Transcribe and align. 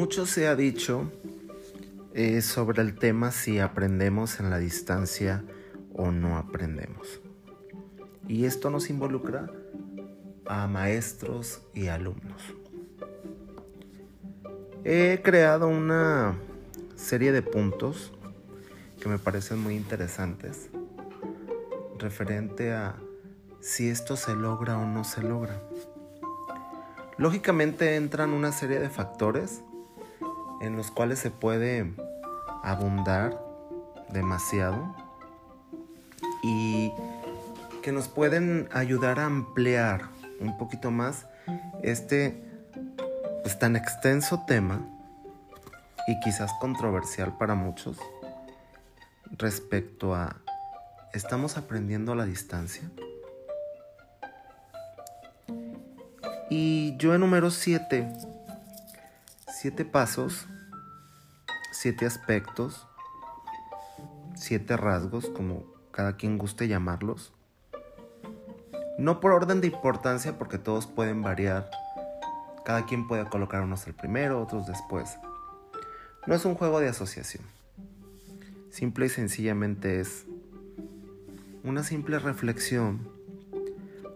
Mucho 0.00 0.24
se 0.24 0.48
ha 0.48 0.56
dicho 0.56 1.12
eh, 2.14 2.40
sobre 2.40 2.80
el 2.80 2.94
tema 2.94 3.32
si 3.32 3.58
aprendemos 3.58 4.40
en 4.40 4.48
la 4.48 4.58
distancia 4.58 5.44
o 5.92 6.10
no 6.10 6.38
aprendemos. 6.38 7.20
Y 8.26 8.46
esto 8.46 8.70
nos 8.70 8.88
involucra 8.88 9.50
a 10.46 10.66
maestros 10.68 11.60
y 11.74 11.88
alumnos. 11.88 12.40
He 14.84 15.20
creado 15.22 15.68
una 15.68 16.34
serie 16.96 17.30
de 17.30 17.42
puntos 17.42 18.14
que 19.02 19.10
me 19.10 19.18
parecen 19.18 19.58
muy 19.58 19.76
interesantes 19.76 20.70
referente 21.98 22.72
a 22.72 22.96
si 23.60 23.90
esto 23.90 24.16
se 24.16 24.34
logra 24.34 24.78
o 24.78 24.86
no 24.86 25.04
se 25.04 25.22
logra. 25.22 25.60
Lógicamente 27.18 27.96
entran 27.96 28.30
una 28.30 28.50
serie 28.50 28.80
de 28.80 28.88
factores 28.88 29.62
en 30.60 30.76
los 30.76 30.90
cuales 30.90 31.18
se 31.18 31.30
puede 31.30 31.94
abundar 32.62 33.40
demasiado 34.10 34.94
y 36.42 36.92
que 37.82 37.92
nos 37.92 38.08
pueden 38.08 38.68
ayudar 38.72 39.20
a 39.20 39.26
ampliar 39.26 40.02
un 40.40 40.56
poquito 40.58 40.90
más 40.90 41.26
este 41.82 42.42
pues, 43.42 43.58
tan 43.58 43.76
extenso 43.76 44.44
tema 44.46 44.86
y 46.06 46.18
quizás 46.20 46.52
controversial 46.60 47.36
para 47.38 47.54
muchos 47.54 47.98
respecto 49.38 50.14
a 50.14 50.36
¿estamos 51.12 51.56
aprendiendo 51.56 52.12
a 52.12 52.16
la 52.16 52.24
distancia? 52.24 52.90
Y 56.50 56.96
yo 56.96 57.14
enumero 57.14 57.50
siete, 57.50 58.08
siete 59.60 59.84
pasos, 59.84 60.46
siete 61.70 62.06
aspectos, 62.06 62.86
siete 64.34 64.74
rasgos, 64.74 65.28
como 65.28 65.64
cada 65.90 66.16
quien 66.16 66.38
guste 66.38 66.66
llamarlos. 66.66 67.34
No 68.96 69.20
por 69.20 69.32
orden 69.32 69.60
de 69.60 69.66
importancia, 69.66 70.38
porque 70.38 70.56
todos 70.56 70.86
pueden 70.86 71.20
variar. 71.20 71.70
Cada 72.64 72.86
quien 72.86 73.06
puede 73.06 73.26
colocar 73.26 73.60
unos 73.60 73.86
al 73.86 73.92
primero, 73.92 74.40
otros 74.40 74.66
después. 74.66 75.18
No 76.26 76.34
es 76.34 76.46
un 76.46 76.54
juego 76.54 76.80
de 76.80 76.88
asociación. 76.88 77.44
Simple 78.70 79.04
y 79.04 79.10
sencillamente 79.10 80.00
es 80.00 80.24
una 81.64 81.82
simple 81.82 82.18
reflexión 82.18 83.06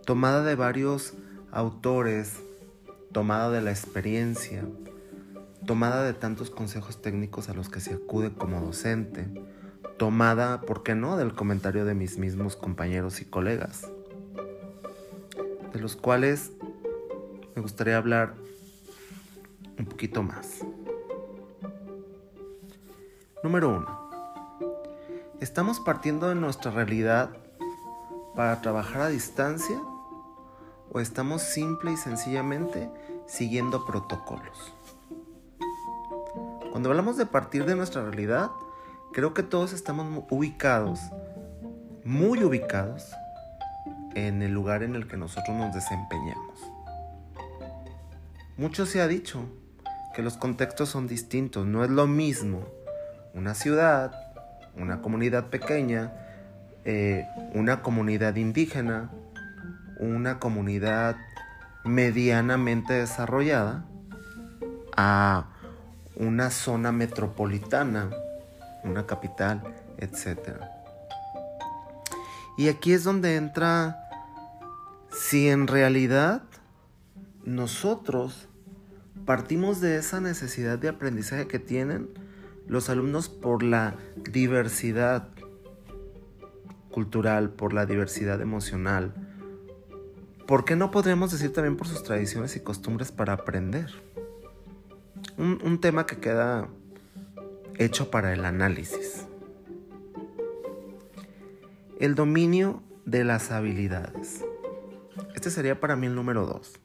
tomada 0.06 0.42
de 0.42 0.54
varios 0.54 1.12
autores, 1.52 2.40
tomada 3.12 3.50
de 3.50 3.60
la 3.60 3.72
experiencia, 3.72 4.64
tomada 5.66 6.04
de 6.04 6.14
tantos 6.14 6.50
consejos 6.50 7.00
técnicos 7.00 7.48
a 7.48 7.54
los 7.54 7.68
que 7.68 7.80
se 7.80 7.94
acude 7.94 8.32
como 8.32 8.60
docente, 8.60 9.28
tomada, 9.96 10.60
¿por 10.62 10.82
qué 10.82 10.94
no?, 10.94 11.16
del 11.16 11.34
comentario 11.34 11.84
de 11.84 11.94
mis 11.94 12.18
mismos 12.18 12.56
compañeros 12.56 13.20
y 13.20 13.24
colegas, 13.24 13.90
de 15.72 15.80
los 15.80 15.96
cuales 15.96 16.52
me 17.54 17.62
gustaría 17.62 17.96
hablar 17.96 18.34
un 19.78 19.86
poquito 19.86 20.22
más. 20.22 20.60
Número 23.42 23.68
uno. 23.68 24.10
¿Estamos 25.40 25.80
partiendo 25.80 26.28
de 26.28 26.34
nuestra 26.34 26.70
realidad 26.70 27.30
para 28.34 28.60
trabajar 28.60 29.02
a 29.02 29.08
distancia 29.08 29.80
o 30.90 31.00
estamos 31.00 31.42
simple 31.42 31.92
y 31.92 31.96
sencillamente 31.96 32.90
siguiendo 33.26 33.84
protocolos. 33.84 34.72
Cuando 36.74 36.90
hablamos 36.90 37.16
de 37.16 37.24
partir 37.24 37.66
de 37.66 37.76
nuestra 37.76 38.02
realidad, 38.02 38.50
creo 39.12 39.32
que 39.32 39.44
todos 39.44 39.72
estamos 39.72 40.24
ubicados, 40.28 40.98
muy 42.02 42.42
ubicados, 42.42 43.12
en 44.16 44.42
el 44.42 44.50
lugar 44.50 44.82
en 44.82 44.96
el 44.96 45.06
que 45.06 45.16
nosotros 45.16 45.56
nos 45.56 45.72
desempeñamos. 45.72 46.58
Mucho 48.56 48.86
se 48.86 49.00
ha 49.00 49.06
dicho 49.06 49.44
que 50.16 50.22
los 50.22 50.36
contextos 50.36 50.88
son 50.88 51.06
distintos, 51.06 51.64
no 51.64 51.84
es 51.84 51.90
lo 51.90 52.08
mismo 52.08 52.66
una 53.34 53.54
ciudad, 53.54 54.12
una 54.76 55.00
comunidad 55.00 55.50
pequeña, 55.50 56.12
eh, 56.84 57.24
una 57.52 57.82
comunidad 57.82 58.34
indígena, 58.34 59.12
una 60.00 60.40
comunidad 60.40 61.14
medianamente 61.84 62.94
desarrollada 62.94 63.84
a 64.96 65.53
una 66.16 66.50
zona 66.50 66.92
metropolitana, 66.92 68.10
una 68.82 69.06
capital, 69.06 69.62
etc. 69.98 70.60
Y 72.56 72.68
aquí 72.68 72.92
es 72.92 73.04
donde 73.04 73.36
entra 73.36 74.00
si 75.10 75.48
en 75.48 75.66
realidad 75.66 76.42
nosotros 77.44 78.48
partimos 79.24 79.80
de 79.80 79.96
esa 79.96 80.20
necesidad 80.20 80.78
de 80.78 80.88
aprendizaje 80.88 81.46
que 81.46 81.58
tienen 81.58 82.08
los 82.66 82.88
alumnos 82.88 83.28
por 83.28 83.62
la 83.62 83.96
diversidad 84.16 85.28
cultural, 86.90 87.50
por 87.50 87.72
la 87.72 87.86
diversidad 87.86 88.40
emocional, 88.40 89.12
¿por 90.46 90.64
qué 90.64 90.76
no 90.76 90.90
podríamos 90.90 91.32
decir 91.32 91.52
también 91.52 91.76
por 91.76 91.88
sus 91.88 92.02
tradiciones 92.02 92.54
y 92.56 92.60
costumbres 92.60 93.10
para 93.10 93.32
aprender? 93.32 93.90
Un, 95.36 95.80
tema 95.80 96.06
que 96.06 96.18
queda 96.18 96.68
hecho 97.76 98.10
para 98.10 98.32
el 98.32 98.44
análisis. 98.44 99.26
El 101.98 102.14
dominio 102.14 102.82
de 103.04 103.24
las 103.24 103.50
habilidades. 103.50 104.44
Este 105.34 105.50
sería 105.50 105.80
para 105.80 105.96
mí 105.96 106.06
el 106.06 106.14
número 106.14 106.46
dos. 106.46 106.80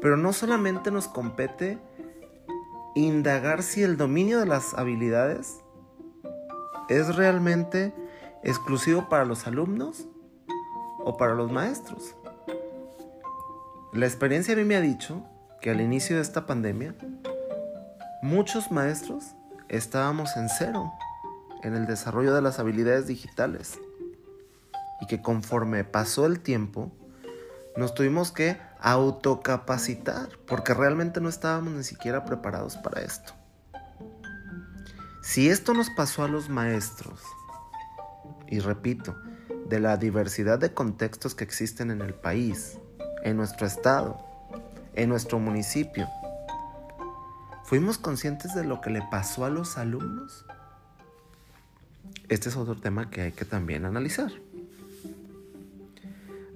Pero 0.00 0.16
no 0.16 0.32
solamente 0.32 0.90
nos 0.90 1.08
compete 1.08 1.78
indagar 2.94 3.62
si 3.62 3.82
el 3.82 3.96
dominio 3.96 4.38
de 4.38 4.46
las 4.46 4.74
habilidades 4.74 5.60
es 6.90 7.16
realmente 7.16 7.94
exclusivo 8.42 9.08
para 9.08 9.24
los 9.24 9.46
alumnos 9.46 10.06
o 10.98 11.16
para 11.16 11.34
los 11.34 11.50
maestros. 11.50 12.14
La 13.94 14.06
experiencia 14.06 14.52
a 14.52 14.56
mí 14.58 14.64
me 14.64 14.76
ha 14.76 14.80
dicho 14.82 15.24
que 15.60 15.70
al 15.70 15.80
inicio 15.80 16.16
de 16.16 16.22
esta 16.22 16.46
pandemia, 16.46 16.94
muchos 18.22 18.70
maestros 18.70 19.34
estábamos 19.68 20.36
en 20.36 20.48
cero 20.48 20.92
en 21.62 21.74
el 21.74 21.86
desarrollo 21.86 22.34
de 22.34 22.42
las 22.42 22.58
habilidades 22.58 23.06
digitales 23.06 23.78
y 25.00 25.06
que 25.06 25.20
conforme 25.20 25.84
pasó 25.84 26.26
el 26.26 26.40
tiempo, 26.40 26.92
nos 27.76 27.94
tuvimos 27.94 28.32
que 28.32 28.58
autocapacitar 28.80 30.28
porque 30.46 30.74
realmente 30.74 31.20
no 31.20 31.28
estábamos 31.28 31.72
ni 31.74 31.84
siquiera 31.84 32.24
preparados 32.24 32.76
para 32.76 33.02
esto. 33.02 33.32
Si 35.22 35.48
esto 35.48 35.74
nos 35.74 35.90
pasó 35.90 36.24
a 36.24 36.28
los 36.28 36.48
maestros, 36.48 37.20
y 38.46 38.60
repito, 38.60 39.16
de 39.66 39.80
la 39.80 39.96
diversidad 39.96 40.58
de 40.58 40.72
contextos 40.72 41.34
que 41.34 41.44
existen 41.44 41.90
en 41.90 42.00
el 42.00 42.14
país, 42.14 42.78
en 43.22 43.36
nuestro 43.36 43.66
estado, 43.66 44.27
en 44.98 45.08
nuestro 45.08 45.38
municipio. 45.38 46.08
¿Fuimos 47.64 47.98
conscientes 47.98 48.54
de 48.54 48.64
lo 48.64 48.80
que 48.80 48.90
le 48.90 49.00
pasó 49.10 49.44
a 49.44 49.50
los 49.50 49.78
alumnos? 49.78 50.44
Este 52.28 52.48
es 52.48 52.56
otro 52.56 52.76
tema 52.76 53.08
que 53.08 53.22
hay 53.22 53.32
que 53.32 53.44
también 53.44 53.84
analizar. 53.84 54.32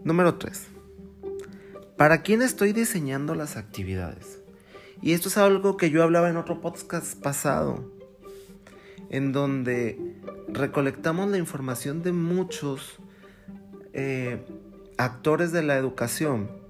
Número 0.04 0.34
3. 0.34 0.66
¿Para 1.96 2.22
quién 2.22 2.42
estoy 2.42 2.72
diseñando 2.72 3.36
las 3.36 3.56
actividades? 3.56 4.40
Y 5.00 5.12
esto 5.12 5.28
es 5.28 5.38
algo 5.38 5.76
que 5.76 5.90
yo 5.90 6.02
hablaba 6.02 6.28
en 6.28 6.36
otro 6.36 6.60
podcast 6.60 7.20
pasado, 7.20 7.92
en 9.10 9.32
donde 9.32 10.16
recolectamos 10.48 11.30
la 11.30 11.38
información 11.38 12.02
de 12.02 12.12
muchos 12.12 12.96
eh, 13.92 14.44
actores 14.98 15.52
de 15.52 15.62
la 15.62 15.76
educación, 15.76 16.61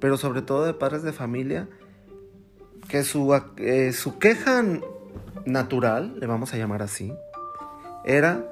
pero 0.00 0.16
sobre 0.16 0.42
todo 0.42 0.64
de 0.64 0.74
padres 0.74 1.02
de 1.02 1.12
familia, 1.12 1.68
que 2.88 3.04
su, 3.04 3.34
eh, 3.56 3.92
su 3.92 4.18
queja 4.18 4.64
natural, 5.44 6.18
le 6.18 6.26
vamos 6.26 6.54
a 6.54 6.56
llamar 6.56 6.82
así, 6.82 7.12
era, 8.04 8.44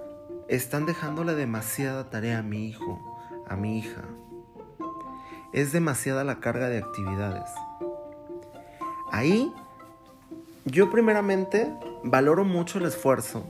están 0.49 0.87
dejándole 0.87 1.35
demasiada 1.35 2.11
tarea 2.11 2.39
a 2.39 2.43
mi 2.43 2.69
hijo, 2.69 3.01
a 3.49 3.57
mi 3.57 3.79
hija. 3.79 4.03
Es 5.53 5.73
demasiada 5.73 6.25
la 6.25 6.41
carga 6.41 6.69
de 6.69 6.79
actividades. 6.79 7.51
Ahí, 9.11 9.53
yo 10.65 10.91
primeramente 10.91 11.73
valoro 12.03 12.45
mucho 12.45 12.79
el 12.79 12.87
esfuerzo 12.87 13.47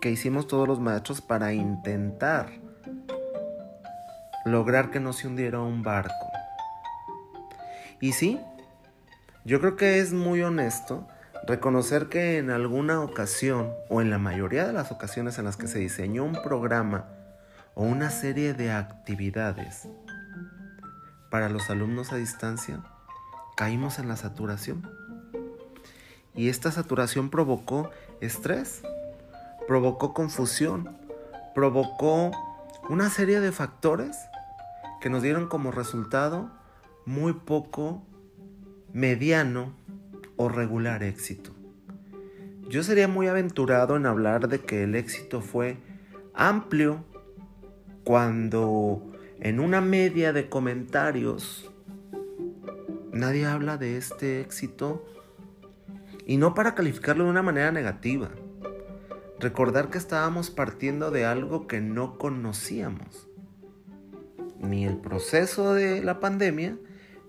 que 0.00 0.10
hicimos 0.10 0.46
todos 0.46 0.68
los 0.68 0.80
maestros 0.80 1.20
para 1.20 1.52
intentar 1.52 2.50
lograr 4.44 4.90
que 4.90 5.00
no 5.00 5.12
se 5.12 5.26
hundiera 5.26 5.60
un 5.60 5.82
barco. 5.82 6.27
Y 8.00 8.12
sí, 8.12 8.40
Yo 9.44 9.60
creo 9.60 9.76
que 9.76 9.98
es 9.98 10.12
muy 10.12 10.42
honesto 10.42 11.08
reconocer 11.46 12.08
que 12.08 12.38
en 12.38 12.50
alguna 12.50 13.00
ocasión 13.00 13.72
o 13.88 14.02
en 14.02 14.10
la 14.10 14.18
mayoría 14.18 14.66
de 14.66 14.72
las 14.72 14.92
ocasiones 14.92 15.38
en 15.38 15.46
las 15.46 15.56
que 15.56 15.68
se 15.68 15.78
diseñó 15.78 16.24
un 16.24 16.42
programa 16.42 17.06
o 17.74 17.84
una 17.84 18.10
serie 18.10 18.52
de 18.52 18.72
actividades 18.72 19.88
para 21.30 21.48
los 21.48 21.70
alumnos 21.70 22.12
a 22.12 22.16
distancia, 22.16 22.80
caímos 23.56 23.98
en 23.98 24.08
la 24.08 24.16
saturación. 24.16 24.90
Y 26.34 26.48
esta 26.50 26.70
saturación 26.70 27.30
provocó 27.30 27.90
estrés, 28.20 28.82
provocó 29.66 30.12
confusión, 30.12 30.96
provocó 31.54 32.30
una 32.88 33.10
serie 33.10 33.40
de 33.40 33.52
factores 33.52 34.16
que 35.00 35.10
nos 35.10 35.22
dieron 35.22 35.48
como 35.48 35.70
resultado 35.70 36.50
muy 37.08 37.32
poco 37.32 38.02
mediano 38.92 39.72
o 40.36 40.50
regular 40.50 41.02
éxito. 41.02 41.52
Yo 42.68 42.82
sería 42.82 43.08
muy 43.08 43.28
aventurado 43.28 43.96
en 43.96 44.04
hablar 44.04 44.46
de 44.48 44.58
que 44.58 44.82
el 44.82 44.94
éxito 44.94 45.40
fue 45.40 45.78
amplio 46.34 47.02
cuando 48.04 49.10
en 49.40 49.58
una 49.58 49.80
media 49.80 50.34
de 50.34 50.50
comentarios 50.50 51.70
nadie 53.10 53.46
habla 53.46 53.78
de 53.78 53.96
este 53.96 54.42
éxito 54.42 55.06
y 56.26 56.36
no 56.36 56.52
para 56.52 56.74
calificarlo 56.74 57.24
de 57.24 57.30
una 57.30 57.42
manera 57.42 57.72
negativa. 57.72 58.28
Recordar 59.40 59.88
que 59.88 59.96
estábamos 59.96 60.50
partiendo 60.50 61.10
de 61.10 61.24
algo 61.24 61.66
que 61.66 61.80
no 61.80 62.18
conocíamos. 62.18 63.28
Ni 64.60 64.84
el 64.84 64.98
proceso 64.98 65.72
de 65.72 66.02
la 66.02 66.20
pandemia, 66.20 66.76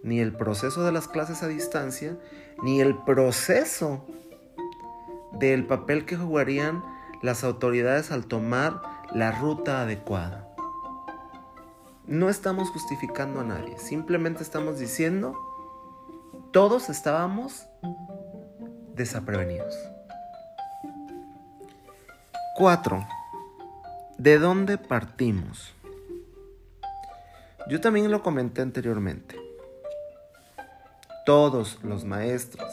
ni 0.03 0.19
el 0.19 0.33
proceso 0.33 0.83
de 0.83 0.91
las 0.91 1.07
clases 1.07 1.43
a 1.43 1.47
distancia, 1.47 2.17
ni 2.63 2.81
el 2.81 2.95
proceso 2.95 4.05
del 5.33 5.65
papel 5.65 6.05
que 6.05 6.17
jugarían 6.17 6.83
las 7.21 7.43
autoridades 7.43 8.11
al 8.11 8.25
tomar 8.25 8.81
la 9.13 9.31
ruta 9.31 9.81
adecuada. 9.81 10.47
No 12.05 12.29
estamos 12.29 12.69
justificando 12.69 13.41
a 13.41 13.43
nadie, 13.43 13.77
simplemente 13.77 14.41
estamos 14.41 14.79
diciendo, 14.79 15.37
todos 16.51 16.89
estábamos 16.89 17.67
desaprevenidos. 18.95 19.77
4. 22.57 23.07
¿De 24.17 24.39
dónde 24.39 24.77
partimos? 24.77 25.73
Yo 27.69 27.79
también 27.79 28.09
lo 28.09 28.23
comenté 28.23 28.61
anteriormente 28.61 29.48
todos 31.29 31.77
los 31.83 32.05
maestros 32.05 32.67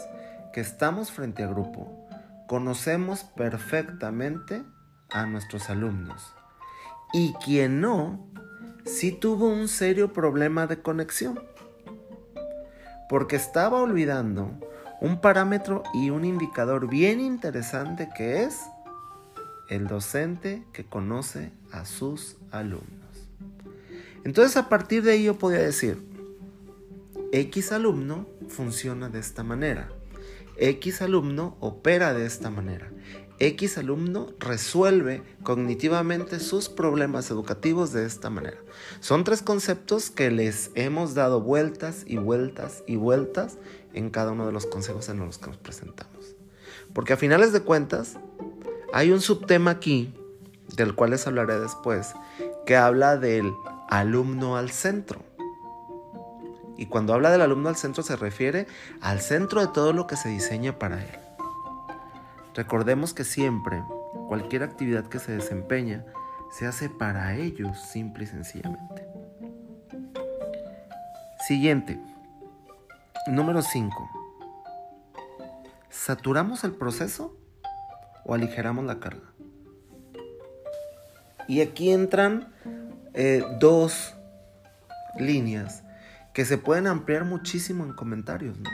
que 0.54 0.62
estamos 0.62 1.12
frente 1.12 1.42
a 1.42 1.46
grupo 1.46 2.08
conocemos 2.48 3.22
perfectamente 3.22 4.62
a 5.10 5.26
nuestros 5.26 5.68
alumnos. 5.68 6.32
Y 7.12 7.34
quien 7.44 7.82
no, 7.82 8.26
sí 8.86 9.12
tuvo 9.12 9.46
un 9.46 9.68
serio 9.68 10.14
problema 10.14 10.66
de 10.66 10.80
conexión. 10.80 11.38
Porque 13.10 13.36
estaba 13.36 13.82
olvidando 13.82 14.50
un 15.02 15.20
parámetro 15.20 15.82
y 15.92 16.08
un 16.08 16.24
indicador 16.24 16.88
bien 16.88 17.20
interesante 17.20 18.08
que 18.16 18.44
es 18.44 18.58
el 19.68 19.86
docente 19.86 20.64
que 20.72 20.86
conoce 20.86 21.52
a 21.72 21.84
sus 21.84 22.38
alumnos. 22.52 23.28
Entonces 24.24 24.56
a 24.56 24.70
partir 24.70 25.02
de 25.02 25.12
ello 25.12 25.38
podía 25.38 25.58
decir, 25.58 26.15
X 27.32 27.72
alumno 27.72 28.26
funciona 28.48 29.08
de 29.08 29.18
esta 29.18 29.42
manera. 29.42 29.90
X 30.56 31.02
alumno 31.02 31.56
opera 31.60 32.14
de 32.14 32.24
esta 32.24 32.50
manera. 32.50 32.90
X 33.38 33.76
alumno 33.76 34.32
resuelve 34.38 35.22
cognitivamente 35.42 36.40
sus 36.40 36.68
problemas 36.68 37.30
educativos 37.30 37.92
de 37.92 38.06
esta 38.06 38.30
manera. 38.30 38.58
Son 39.00 39.24
tres 39.24 39.42
conceptos 39.42 40.08
que 40.08 40.30
les 40.30 40.70
hemos 40.74 41.14
dado 41.14 41.42
vueltas 41.42 42.04
y 42.06 42.16
vueltas 42.16 42.82
y 42.86 42.96
vueltas 42.96 43.58
en 43.92 44.08
cada 44.10 44.32
uno 44.32 44.46
de 44.46 44.52
los 44.52 44.64
consejos 44.66 45.08
en 45.08 45.18
los 45.18 45.38
que 45.38 45.48
nos 45.48 45.58
presentamos. 45.58 46.36
Porque 46.94 47.12
a 47.12 47.18
finales 47.18 47.52
de 47.52 47.60
cuentas, 47.60 48.16
hay 48.92 49.10
un 49.10 49.20
subtema 49.20 49.72
aquí, 49.72 50.14
del 50.76 50.94
cual 50.94 51.10
les 51.10 51.26
hablaré 51.26 51.58
después, 51.58 52.14
que 52.64 52.76
habla 52.76 53.18
del 53.18 53.52
alumno 53.88 54.56
al 54.56 54.70
centro. 54.70 55.25
Y 56.76 56.86
cuando 56.86 57.14
habla 57.14 57.30
del 57.30 57.40
alumno 57.40 57.68
al 57.68 57.76
centro 57.76 58.02
se 58.02 58.16
refiere 58.16 58.66
al 59.00 59.20
centro 59.20 59.60
de 59.60 59.68
todo 59.68 59.92
lo 59.92 60.06
que 60.06 60.16
se 60.16 60.28
diseña 60.28 60.78
para 60.78 61.00
él. 61.02 61.18
Recordemos 62.54 63.14
que 63.14 63.24
siempre, 63.24 63.82
cualquier 64.28 64.62
actividad 64.62 65.06
que 65.06 65.18
se 65.18 65.32
desempeña, 65.32 66.04
se 66.50 66.66
hace 66.66 66.88
para 66.88 67.34
ellos, 67.34 67.78
simple 67.80 68.24
y 68.24 68.26
sencillamente. 68.26 69.06
Siguiente. 71.46 72.00
Número 73.26 73.62
5. 73.62 74.10
¿Saturamos 75.90 76.64
el 76.64 76.72
proceso 76.72 77.36
o 78.24 78.34
aligeramos 78.34 78.84
la 78.84 79.00
carga? 79.00 79.32
Y 81.48 81.60
aquí 81.60 81.90
entran 81.90 82.52
eh, 83.14 83.44
dos 83.60 84.14
líneas 85.18 85.82
que 86.36 86.44
se 86.44 86.58
pueden 86.58 86.86
ampliar 86.86 87.24
muchísimo 87.24 87.82
en 87.82 87.94
comentarios, 87.94 88.58
¿no? 88.58 88.68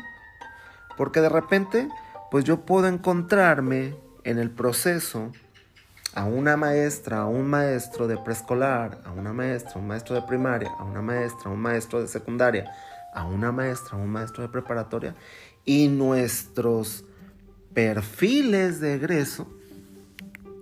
Porque 0.96 1.20
de 1.20 1.28
repente, 1.28 1.88
pues 2.28 2.44
yo 2.44 2.66
puedo 2.66 2.88
encontrarme 2.88 3.94
en 4.24 4.40
el 4.40 4.50
proceso 4.50 5.30
a 6.12 6.24
una 6.24 6.56
maestra, 6.56 7.18
a 7.18 7.26
un 7.26 7.46
maestro 7.46 8.08
de 8.08 8.16
preescolar, 8.16 9.00
a 9.04 9.12
una 9.12 9.32
maestra, 9.32 9.74
un 9.76 9.86
maestro 9.86 10.16
de 10.16 10.22
primaria, 10.22 10.72
a 10.76 10.82
una 10.82 11.02
maestra, 11.02 11.52
un 11.52 11.60
maestro 11.60 12.00
de 12.00 12.08
secundaria, 12.08 12.68
a 13.14 13.26
una 13.26 13.52
maestra, 13.52 13.96
un 13.96 14.10
maestro 14.10 14.42
de 14.42 14.48
preparatoria, 14.48 15.14
y 15.64 15.86
nuestros 15.86 17.04
perfiles 17.72 18.80
de 18.80 18.94
egreso 18.94 19.46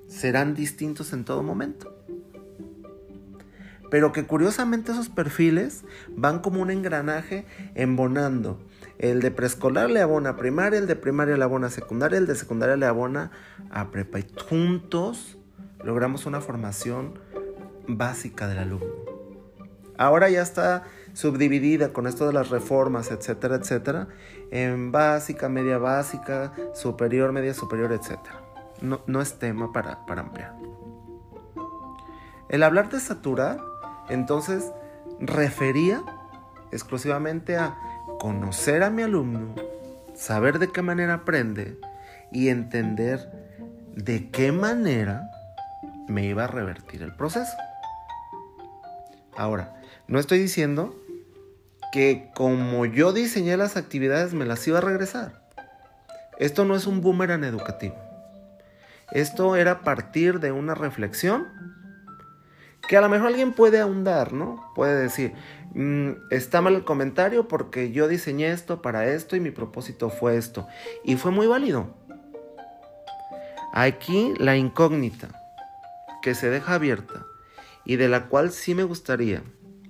serán 0.06 0.54
distintos 0.54 1.14
en 1.14 1.24
todo 1.24 1.42
momento 1.42 1.99
pero 3.90 4.12
que 4.12 4.26
curiosamente 4.26 4.92
esos 4.92 5.08
perfiles 5.08 5.84
van 6.08 6.38
como 6.38 6.62
un 6.62 6.70
engranaje 6.70 7.44
embonando. 7.74 8.60
El 8.98 9.20
de 9.20 9.30
preescolar 9.30 9.90
le 9.90 10.00
abona 10.00 10.30
a 10.30 10.36
primaria, 10.36 10.78
el 10.78 10.86
de 10.86 10.96
primaria 10.96 11.36
le 11.36 11.44
abona 11.44 11.66
a 11.66 11.70
secundaria, 11.70 12.18
el 12.18 12.26
de 12.26 12.34
secundaria 12.34 12.76
le 12.76 12.86
abona 12.86 13.30
a 13.70 13.90
prepa. 13.90 14.20
Y 14.20 14.26
juntos 14.48 15.38
logramos 15.82 16.26
una 16.26 16.40
formación 16.40 17.18
básica 17.88 18.46
del 18.46 18.58
alumno. 18.58 18.86
Ahora 19.96 20.30
ya 20.30 20.40
está 20.40 20.84
subdividida 21.12 21.92
con 21.92 22.06
esto 22.06 22.26
de 22.26 22.32
las 22.32 22.48
reformas, 22.48 23.10
etcétera, 23.10 23.56
etcétera, 23.56 24.08
en 24.50 24.92
básica, 24.92 25.48
media 25.48 25.78
básica, 25.78 26.52
superior, 26.74 27.32
media 27.32 27.52
superior, 27.52 27.92
etcétera. 27.92 28.40
No, 28.80 29.02
no 29.06 29.20
es 29.20 29.38
tema 29.38 29.72
para, 29.72 30.06
para 30.06 30.22
ampliar. 30.22 30.56
El 32.48 32.62
hablar 32.62 32.88
de 32.88 32.98
saturar 32.98 33.60
entonces, 34.10 34.70
refería 35.20 36.02
exclusivamente 36.72 37.56
a 37.56 37.76
conocer 38.18 38.82
a 38.82 38.90
mi 38.90 39.02
alumno, 39.02 39.54
saber 40.14 40.58
de 40.58 40.70
qué 40.70 40.82
manera 40.82 41.14
aprende 41.14 41.78
y 42.32 42.48
entender 42.48 43.30
de 43.94 44.30
qué 44.30 44.52
manera 44.52 45.30
me 46.08 46.26
iba 46.26 46.44
a 46.44 46.48
revertir 46.48 47.02
el 47.02 47.14
proceso. 47.14 47.56
Ahora, 49.36 49.80
no 50.06 50.18
estoy 50.18 50.38
diciendo 50.38 50.94
que 51.92 52.30
como 52.34 52.84
yo 52.84 53.12
diseñé 53.12 53.56
las 53.56 53.76
actividades 53.76 54.34
me 54.34 54.44
las 54.44 54.66
iba 54.66 54.78
a 54.78 54.82
regresar. 54.82 55.40
Esto 56.38 56.64
no 56.64 56.74
es 56.74 56.86
un 56.86 57.00
boomerang 57.00 57.44
educativo. 57.44 57.96
Esto 59.12 59.56
era 59.56 59.80
partir 59.80 60.40
de 60.40 60.52
una 60.52 60.74
reflexión 60.74 61.69
que 62.90 62.96
a 62.96 63.00
lo 63.00 63.08
mejor 63.08 63.28
alguien 63.28 63.52
puede 63.52 63.78
ahondar, 63.78 64.32
¿no? 64.32 64.68
Puede 64.74 65.00
decir, 65.00 65.32
mm, 65.74 66.32
está 66.32 66.60
mal 66.60 66.74
el 66.74 66.82
comentario 66.82 67.46
porque 67.46 67.92
yo 67.92 68.08
diseñé 68.08 68.50
esto 68.50 68.82
para 68.82 69.06
esto 69.06 69.36
y 69.36 69.40
mi 69.40 69.52
propósito 69.52 70.10
fue 70.10 70.36
esto. 70.36 70.66
Y 71.04 71.14
fue 71.14 71.30
muy 71.30 71.46
válido. 71.46 71.94
Aquí 73.72 74.34
la 74.38 74.56
incógnita 74.56 75.28
que 76.20 76.34
se 76.34 76.50
deja 76.50 76.74
abierta 76.74 77.24
y 77.84 77.94
de 77.94 78.08
la 78.08 78.26
cual 78.26 78.50
sí 78.50 78.74
me 78.74 78.82
gustaría 78.82 79.44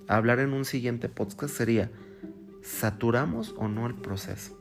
hablar 0.07 0.39
en 0.39 0.53
un 0.53 0.67
siguiente 0.67 1.09
podcast 1.09 1.55
sería, 1.55 1.91
¿saturamos 2.63 3.55
o 3.57 3.67
no 3.69 3.87
el 3.87 3.95
proceso? 3.95 4.61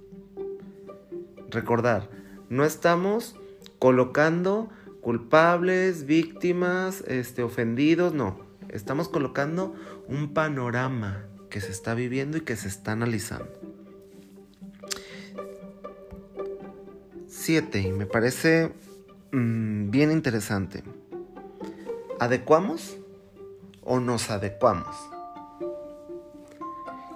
Recordar, 1.49 2.09
no 2.47 2.63
estamos 2.63 3.35
colocando 3.79 4.69
culpables, 5.01 6.05
víctimas, 6.05 7.01
este, 7.07 7.43
ofendidos, 7.43 8.13
no. 8.13 8.39
Estamos 8.69 9.09
colocando 9.09 9.73
un 10.07 10.33
panorama 10.33 11.25
que 11.49 11.61
se 11.61 11.71
está 11.71 11.93
viviendo 11.93 12.37
y 12.37 12.41
que 12.41 12.55
se 12.55 12.67
está 12.67 12.91
analizando. 12.91 13.49
7 17.27 17.81
y 17.81 17.91
me 17.91 18.05
parece 18.05 18.71
mm, 19.31 19.89
bien 19.89 20.11
interesante. 20.11 20.83
¿Adecuamos 22.19 22.97
o 23.81 23.99
nos 23.99 24.29
adecuamos? 24.29 24.95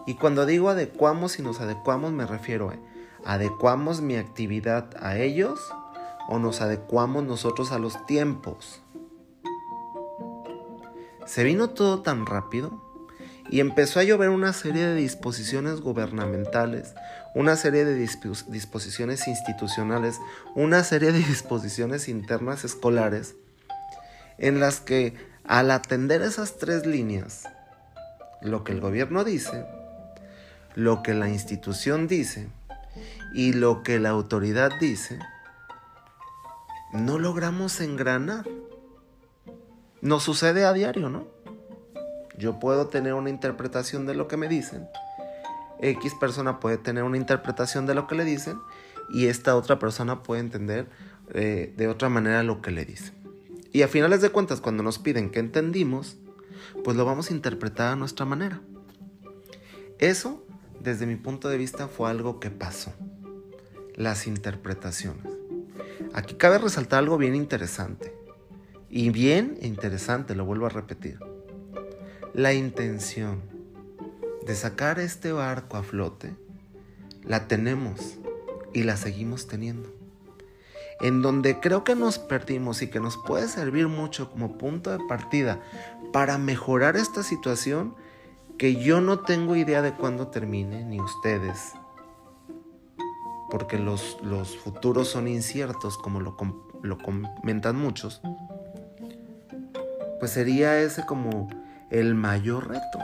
Y 0.07 0.15
cuando 0.15 0.45
digo 0.45 0.69
adecuamos 0.69 1.39
y 1.39 1.41
nos 1.41 1.61
adecuamos 1.61 2.11
me 2.11 2.25
refiero 2.25 2.69
a 2.71 2.77
adecuamos 3.25 4.01
mi 4.01 4.15
actividad 4.15 4.89
a 4.99 5.17
ellos 5.17 5.59
o 6.27 6.39
nos 6.39 6.61
adecuamos 6.61 7.23
nosotros 7.23 7.71
a 7.71 7.79
los 7.79 8.05
tiempos. 8.05 8.81
Se 11.25 11.43
vino 11.43 11.69
todo 11.69 12.01
tan 12.01 12.25
rápido 12.25 12.81
y 13.49 13.59
empezó 13.59 13.99
a 13.99 14.03
llover 14.03 14.29
una 14.29 14.53
serie 14.53 14.85
de 14.85 14.95
disposiciones 14.95 15.81
gubernamentales, 15.81 16.93
una 17.35 17.55
serie 17.55 17.85
de 17.85 17.95
disposiciones 17.95 19.27
institucionales, 19.27 20.19
una 20.55 20.83
serie 20.83 21.11
de 21.11 21.19
disposiciones 21.27 22.07
internas 22.07 22.63
escolares, 22.63 23.35
en 24.37 24.59
las 24.59 24.79
que 24.79 25.15
al 25.45 25.71
atender 25.71 26.21
esas 26.21 26.57
tres 26.57 26.85
líneas, 26.85 27.43
lo 28.41 28.63
que 28.63 28.71
el 28.71 28.81
gobierno 28.81 29.23
dice, 29.23 29.65
lo 30.75 31.03
que 31.03 31.13
la 31.13 31.29
institución 31.29 32.07
dice 32.07 32.47
y 33.33 33.53
lo 33.53 33.83
que 33.83 33.99
la 33.99 34.09
autoridad 34.09 34.71
dice, 34.79 35.19
no 36.93 37.19
logramos 37.19 37.81
engranar. 37.81 38.45
Nos 40.01 40.23
sucede 40.23 40.65
a 40.65 40.73
diario, 40.73 41.09
¿no? 41.09 41.27
Yo 42.37 42.59
puedo 42.59 42.87
tener 42.87 43.13
una 43.13 43.29
interpretación 43.29 44.05
de 44.05 44.15
lo 44.15 44.27
que 44.27 44.37
me 44.37 44.47
dicen. 44.47 44.87
X 45.81 46.13
persona 46.19 46.59
puede 46.59 46.77
tener 46.77 47.03
una 47.03 47.17
interpretación 47.17 47.85
de 47.85 47.95
lo 47.95 48.07
que 48.07 48.15
le 48.15 48.23
dicen 48.23 48.57
y 49.09 49.25
esta 49.25 49.55
otra 49.55 49.79
persona 49.79 50.23
puede 50.23 50.41
entender 50.41 50.87
eh, 51.33 51.73
de 51.75 51.87
otra 51.87 52.09
manera 52.09 52.43
lo 52.43 52.61
que 52.61 52.71
le 52.71 52.85
dicen. 52.85 53.13
Y 53.71 53.81
a 53.81 53.87
finales 53.87 54.21
de 54.21 54.29
cuentas, 54.29 54.61
cuando 54.61 54.83
nos 54.83 54.99
piden 54.99 55.31
que 55.31 55.39
entendimos, 55.39 56.17
pues 56.83 56.95
lo 56.95 57.05
vamos 57.05 57.29
a 57.29 57.33
interpretar 57.33 57.93
a 57.93 57.95
nuestra 57.95 58.25
manera. 58.25 58.61
Eso, 59.99 60.45
desde 60.79 61.07
mi 61.07 61.15
punto 61.15 61.49
de 61.49 61.57
vista, 61.57 61.87
fue 61.87 62.09
algo 62.09 62.39
que 62.39 62.51
pasó. 62.51 62.93
Las 63.95 64.27
interpretaciones. 64.27 65.42
Aquí 66.13 66.35
cabe 66.35 66.57
resaltar 66.57 66.99
algo 66.99 67.17
bien 67.17 67.35
interesante. 67.35 68.13
Y 68.89 69.09
bien 69.09 69.57
interesante, 69.61 70.35
lo 70.35 70.45
vuelvo 70.45 70.67
a 70.67 70.69
repetir 70.69 71.19
la 72.33 72.53
intención 72.53 73.41
de 74.45 74.55
sacar 74.55 74.99
este 74.99 75.31
barco 75.31 75.77
a 75.77 75.83
flote, 75.83 76.35
la 77.23 77.47
tenemos 77.47 78.17
y 78.73 78.83
la 78.83 78.97
seguimos 78.97 79.47
teniendo. 79.47 79.93
En 80.99 81.21
donde 81.21 81.59
creo 81.59 81.83
que 81.83 81.95
nos 81.95 82.17
perdimos 82.17 82.81
y 82.81 82.87
que 82.87 82.99
nos 82.99 83.17
puede 83.17 83.47
servir 83.47 83.87
mucho 83.87 84.31
como 84.31 84.57
punto 84.57 84.91
de 84.91 84.99
partida 85.07 85.61
para 86.11 86.37
mejorar 86.37 86.97
esta 86.97 87.23
situación 87.23 87.95
que 88.57 88.75
yo 88.75 88.99
no 88.99 89.19
tengo 89.19 89.55
idea 89.55 89.81
de 89.81 89.93
cuándo 89.93 90.27
termine, 90.27 90.83
ni 90.85 90.99
ustedes, 90.99 91.73
porque 93.53 93.77
los, 93.77 94.17
los 94.23 94.57
futuros 94.57 95.09
son 95.09 95.27
inciertos, 95.27 95.95
como 95.99 96.19
lo, 96.19 96.35
lo 96.81 96.97
comentan 96.97 97.75
muchos, 97.75 98.19
pues 100.19 100.31
sería 100.31 100.79
ese 100.79 101.05
como 101.05 101.47
el 101.91 102.15
mayor 102.15 102.69
reto. 102.69 102.97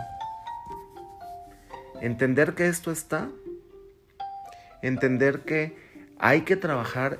Entender 2.01 2.55
que 2.55 2.65
esto 2.65 2.89
está, 2.89 3.29
entender 4.81 5.41
que 5.41 5.77
hay 6.17 6.41
que 6.41 6.55
trabajar 6.55 7.19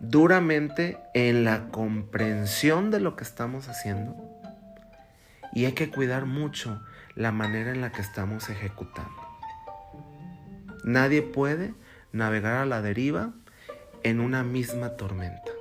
duramente 0.00 0.96
en 1.12 1.44
la 1.44 1.68
comprensión 1.68 2.90
de 2.90 3.00
lo 3.00 3.16
que 3.16 3.24
estamos 3.24 3.68
haciendo 3.68 4.16
y 5.52 5.66
hay 5.66 5.72
que 5.72 5.90
cuidar 5.90 6.24
mucho 6.24 6.82
la 7.16 7.32
manera 7.32 7.70
en 7.70 7.82
la 7.82 7.92
que 7.92 8.00
estamos 8.00 8.48
ejecutando. 8.48 9.20
Nadie 10.84 11.20
puede 11.20 11.74
navegar 12.12 12.62
a 12.62 12.66
la 12.66 12.82
deriva 12.82 13.32
en 14.02 14.20
una 14.20 14.42
misma 14.42 14.96
tormenta. 14.96 15.51